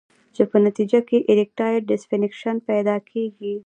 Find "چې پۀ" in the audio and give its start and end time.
0.35-0.57